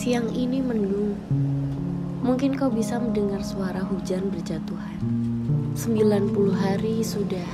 [0.00, 1.12] Siang ini mendung.
[2.24, 4.96] Mungkin kau bisa mendengar suara hujan berjatuhan.
[5.76, 7.44] 90 hari sudah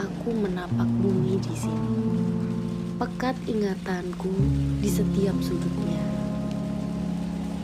[0.00, 2.00] aku menapak bumi di sini.
[2.96, 4.32] Pekat ingatanku
[4.80, 6.00] di setiap sudutnya.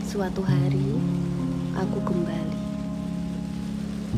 [0.05, 0.85] Suatu hari
[1.73, 2.61] aku kembali.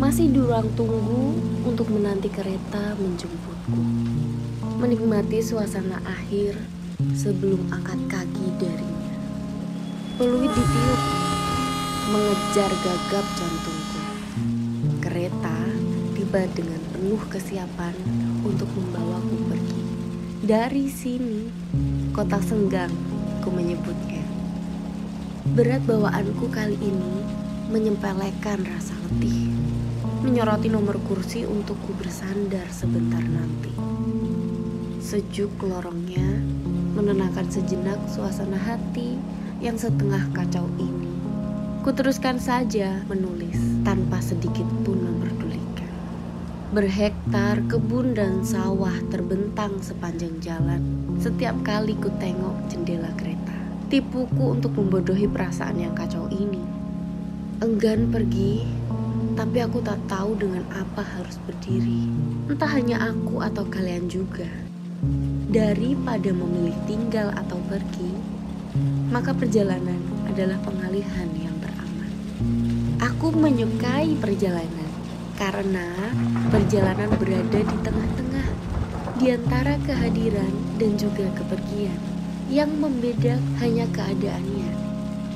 [0.04, 3.80] Masih di ruang tunggu untuk menanti kereta menjemputku.
[4.84, 6.60] Menikmati suasana akhir
[7.16, 8.99] sebelum angkat kaki darinya.
[10.20, 11.02] Peluit ditiup,
[12.12, 14.00] mengejar gagap jantungku.
[15.00, 15.64] Kereta
[16.12, 17.96] tiba dengan penuh kesiapan
[18.44, 19.82] untuk membawaku pergi.
[20.44, 21.48] Dari sini,
[22.12, 22.92] kota Senggang,
[23.40, 24.20] ku menyebutnya.
[25.56, 27.24] Berat bawaanku kali ini
[27.72, 29.48] menyempelekan rasa letih,
[30.20, 33.72] menyoroti nomor kursi untuk ku bersandar sebentar nanti.
[35.00, 36.44] Sejuk lorongnya
[36.92, 39.16] menenangkan sejenak suasana hati
[39.60, 41.12] yang setengah kacau ini.
[41.84, 45.92] Kuteruskan saja menulis tanpa sedikit pun memperdulikan.
[46.72, 50.80] Berhektar kebun dan sawah terbentang sepanjang jalan.
[51.20, 53.56] Setiap kali ku tengok jendela kereta.
[53.92, 56.64] Tipuku untuk membodohi perasaan yang kacau ini.
[57.60, 58.64] Enggan pergi,
[59.36, 62.08] tapi aku tak tahu dengan apa harus berdiri.
[62.48, 64.48] Entah hanya aku atau kalian juga.
[65.50, 68.39] Daripada memilih tinggal atau pergi,
[69.10, 72.12] maka perjalanan adalah pengalihan yang teraman.
[73.02, 74.92] Aku menyukai perjalanan
[75.40, 75.88] karena
[76.52, 78.48] perjalanan berada di tengah-tengah
[79.20, 82.00] di antara kehadiran dan juga kepergian.
[82.50, 84.72] Yang membeda hanya keadaannya.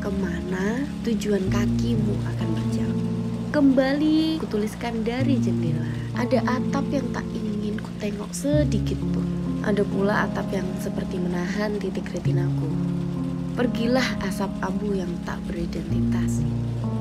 [0.01, 3.07] Ke mana tujuan kakimu akan berjalan.
[3.53, 5.85] Kembali kutuliskan dari jendela.
[6.17, 9.27] Ada atap yang tak ingin ku tengok sedikit pun.
[9.61, 12.71] Ada pula atap yang seperti menahan titik retinaku.
[13.53, 16.41] Pergilah asap abu yang tak beridentitas.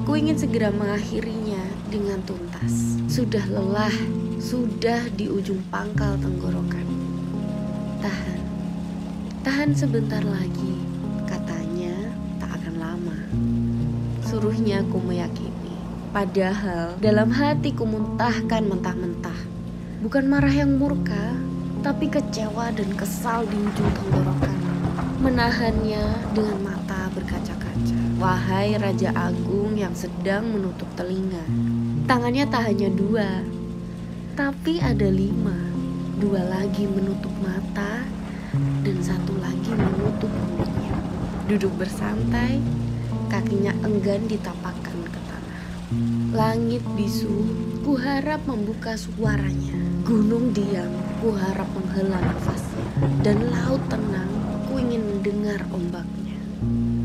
[0.04, 3.00] Ku ingin segera mengakhirinya dengan tuntas.
[3.08, 3.96] Sudah lelah,
[4.36, 6.84] sudah di ujung pangkal tenggorokan.
[8.04, 8.40] Tahan,
[9.40, 10.76] tahan sebentar lagi.
[11.24, 13.18] Katanya tak akan lama.
[14.20, 15.72] Suruhnya ku meyakini.
[16.12, 19.40] Padahal dalam hatiku muntahkan mentah-mentah.
[20.04, 21.32] Bukan marah yang murka,
[21.80, 24.51] tapi kecewa dan kesal di ujung tenggorokan
[25.22, 27.98] menahannya dengan mata berkaca-kaca.
[28.18, 31.46] Wahai Raja Agung yang sedang menutup telinga,
[32.10, 33.46] tangannya tak hanya dua,
[34.34, 35.54] tapi ada lima.
[36.18, 38.02] Dua lagi menutup mata,
[38.82, 40.94] dan satu lagi menutup mulutnya.
[41.50, 42.62] Duduk bersantai,
[43.26, 45.62] kakinya enggan ditapakkan ke tanah.
[46.30, 47.42] Langit bisu,
[47.82, 49.74] kuharap membuka suaranya.
[50.06, 52.86] Gunung diam, kuharap menghela nafasnya.
[53.26, 54.30] Dan laut tenang,
[54.72, 56.40] aku ingin mendengar ombaknya.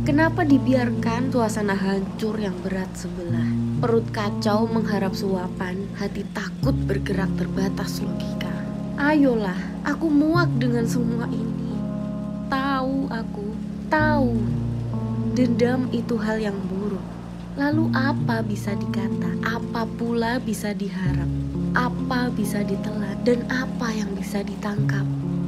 [0.08, 3.44] Kenapa dibiarkan suasana hancur yang berat sebelah?
[3.84, 8.56] Perut kacau mengharap suapan, hati takut bergerak terbatas logika.
[8.96, 11.76] Ayolah, aku muak dengan semua ini.
[12.48, 13.52] Tahu aku,
[13.92, 14.32] tahu.
[15.36, 17.04] Dendam itu hal yang buruk.
[17.60, 19.44] Lalu apa bisa dikata?
[19.44, 21.28] Apa pula bisa diharap?
[21.76, 23.20] Apa bisa ditelan?
[23.28, 25.04] Dan apa yang bisa ditangkap?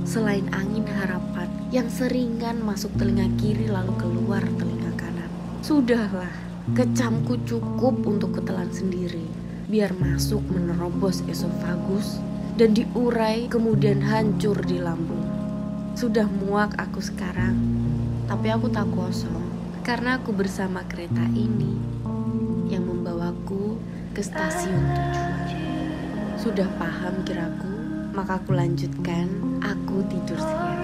[0.08, 5.32] Selain angin harapan yang seringan masuk telinga kiri lalu keluar telinga kanan.
[5.60, 6.32] Sudahlah,
[6.78, 9.26] kecamku cukup untuk ketelan sendiri.
[9.70, 12.18] Biar masuk menerobos esofagus
[12.60, 15.24] dan diurai kemudian hancur di lambung.
[15.96, 17.56] Sudah muak aku sekarang,
[18.28, 19.46] tapi aku tak kosong
[19.86, 21.80] karena aku bersama kereta ini
[22.68, 23.80] yang membawaku
[24.14, 25.48] ke stasiun tujuan.
[26.40, 27.79] Sudah paham kiraku,
[28.20, 29.32] maka aku lanjutkan,
[29.64, 30.76] aku tidur siang.